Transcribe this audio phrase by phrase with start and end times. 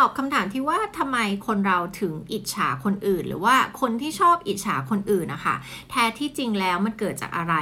[0.04, 5.56] อบคำถามที่ว่าทำไมคนเราถึงอิจฉาคนอื่น หรือว่าคนที่ชอบอิจฉาคนอื่นนะคะ
[5.90, 7.54] แท้ที่จริงแล้วมันเกิดจากอะไร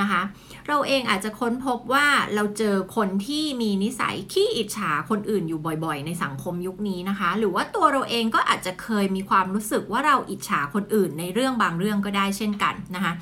[0.00, 0.20] นะคะ
[0.68, 13.12] เราเองอาจจะค้นพบว่าเราเจอคนที่มีนิสัยขี้อิจฉาคนอื่นอยู่บ่อยๆ ในสังคมยุคนี้นะคะ หรือว่าตัวเราเองก็อาจจะเคยมีความรู้สึกว่าเราอิจฉาคนอื่น ในเรื่องบางเรื่องก็ได้เช่นกันนะคะ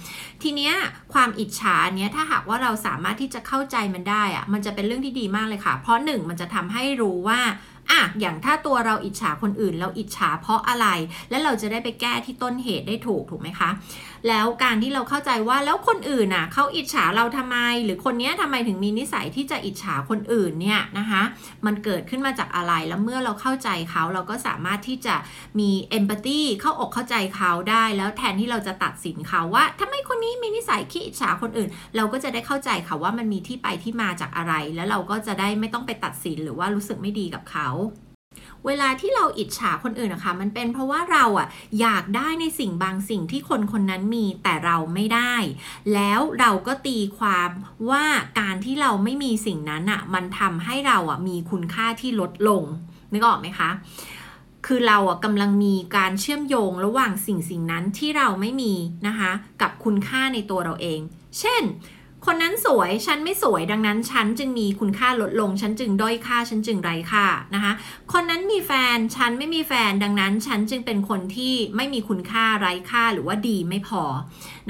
[0.42, 0.72] ทีเนี้ย
[1.12, 7.40] ความอิจฉาเนี้ยถ้าหากว่าเราสามารถที่จะเข้าใจมันได้อะมันจะเป็นเรื่องที่ดีมากเลยค่ะ เพราะหนึ่งมันจะทำให้รู้ว่า
[7.90, 10.86] อะอย่างถ้าตัวเราอิจฉาคนอื่น เราอิจฉาเพราะอะไร
[11.30, 13.70] แล้วเราจะได้ไปแก้ที่ต้นเหตุได้ถูกถูกไหมคะ
[14.28, 21.22] แล้วการที่เราเข้าใจว่าแล้วคนอื่นน่ะเขาอิจฉาเราทำไม หรือคนนี้ทำไมถึงมีนิสัยที่จะอิจฉาคนอื่นเนี่ยนะคะ
[21.66, 25.14] มันเกิดขึ้นมาจากอะไรแล้วเมื่อเราเข้าใจเขาเราก็สามารถที่จะ
[25.60, 37.68] มีเอมพัตตีเข้าอกเข้าใจเขาได้ แล้วแทนที่เราจะตัดสินเขาว่าทำไม นี้มีนิสัยขี้อิจฉาคนอื่น เราก็จะได้เข้าใจค่ะว่ามันมีที่ไปที่มาจากอะไร แล้วเราก็จะได้ไม่ต้องไปตัดสินหรือว่ารู้สึกไม่ดีกับเขา
[38.66, 41.48] เวลาที่เราอิจฉาคนอื่นนะคะ มันเป็นเพราะว่าเราอะ
[41.80, 45.34] อยากได้ในสิ่งบางสิ่งที่คนคนนั้นมีแต่เราไม่ได้
[45.94, 47.50] แล้วเราก็ตีความ
[47.90, 48.04] ว่า
[48.40, 52.62] การที่เราไม่มีสิ่งนั้นอะมันทำให้เราอะมีคุณค่าที่ลดลง
[53.12, 53.70] นึกออกไหมคะ
[54.72, 58.74] คือเราอะกำลังมีการเชื่อมโยงระหว่างสิ่งสิ่งนั้นที่เราไม่มี
[59.06, 59.32] นะคะ
[59.62, 61.00] กับคุณค่าในตัวเราเอง
[61.38, 61.62] เช่น
[62.26, 67.72] คนนั้นสวยฉันไม่สวยดังนั้นฉันจึงมีคุณค่าลดลง ฉันจึงด้อยค่าฉันจึงไร้ค่านะคะ
[68.12, 74.02] คนนั้นมีแฟนฉันไม่มีแฟนดังนั้น ฉันจึงเป็นคนที่ไม่มีคุณค่าไร้ค่าหรือว่าดีไม่พอ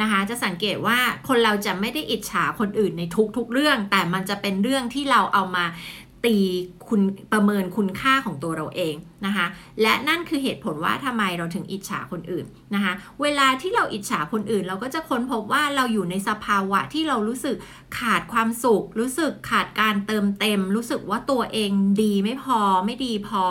[0.01, 3.03] นะคะ จะสังเกตว่าคนเราจะไม่ได้อิจฉาคนอื่นใน
[3.37, 5.65] ทุกๆเรื่อง แต่มันจะเป็นเรื่องที่เราเอามา
[6.25, 6.37] ตี
[6.89, 7.01] คุณ
[7.33, 9.47] ประเมินคุณค่าของตัวเราเอง นะคะ
[9.83, 17.57] และนั่นคือเหตุผลว่าทำไมเราถึงอิจฉาคนอื่นนะคะเวลาที่เราอิจฉาคนอื่น เราก็จะค้นพบว่าเราอยู่ในสภาวะที่เรารู้สึก
[17.99, 21.71] ขาดความสุข รู้สึกขาดการเติมเต็ม รู้สึกว่าตัวเอง
[22.03, 23.45] ดีไม่พอไม่ดีพอ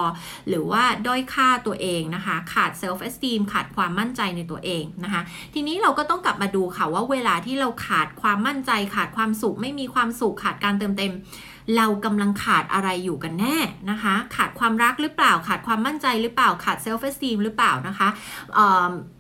[0.50, 5.22] หรือว่าด้อยค่าตัวเองนะคะขาด self-esteem ขาดความมั่นใจในตัวเองนะคะ
[5.54, 11.14] ทีนี้เราก็ต้องกลับมาดูค่ะว่าเวลาที่เราขาดความมั่นใจ ขาดความสุข ไม่มีความสุขขาดการเติมเต็ม
[11.78, 13.58] เรากำลังขาดอะไรอยู่กันแน่
[13.90, 14.38] นะคะ ข
[14.70, 18.10] ความรักหรือเปล่าขาดความมั่นใจหรือเปล่าขาด self-esteem หรือเปล่านะคะ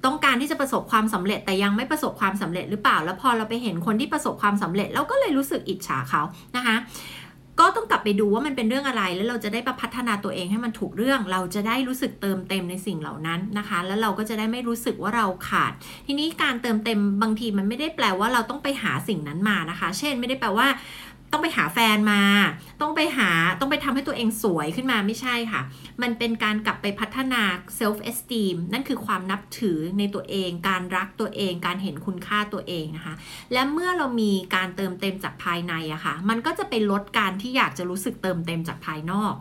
[0.05, 6.21] ต้องการที่จะประสบความสำเร็จแต่ยังไม่ประสบความสำเร็จหรือเปล่า แล้วพอเราไปเห็นคนที่ประสบความสำเร็จเราก็เลยรู้สึกอิจฉาเขา
[6.55, 6.75] นะคะ
[7.59, 15.71] ก็ต้องกลับไปดูว่ามันเป็นเรื่องอะไร แล้วเราจะได้ประพัฒนาตัวเองให้มันถูกเรื่อง เราจะได้รู้สึกเติมเต็มในสิ่งเหล่านั้นนะคะ แล้วเราก็จะได้ไม่รู้สึกว่าเราขาด
[16.07, 20.67] ทีนี้การเติมเต็มบางทีมันไม่ได้แปลว่าเราต้องไปหาสิ่งนั้นมานะคะ เช่น ไม่ได้แปลว่า
[21.31, 22.21] ต้องไปหาแฟนมา
[22.81, 25.61] ต้องไปหาต้องไปทำให้ตัวเองสวยขึ้นมาไม่ใช่ค่ะ
[26.01, 27.41] มันเป็นการกลับไปพัฒนา
[27.75, 33.13] self-esteem นั่นคือความนับถือในตัวเอง การรักตัวเอง การเห็นคุณค่าตัวเองนะคะ
[33.53, 39.33] และเมื่อเรามีการเติมเต็มจากภายในอะค่ะ มันก็จะไปลดการที่อยากจะรู้สึกเติมเต็มจากภายนอก